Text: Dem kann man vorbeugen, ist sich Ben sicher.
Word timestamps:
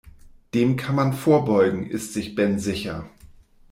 Dem 0.55 0.77
kann 0.77 0.95
man 0.95 1.13
vorbeugen, 1.13 1.85
ist 1.87 2.15
sich 2.15 2.33
Ben 2.33 2.57
sicher. 2.57 3.07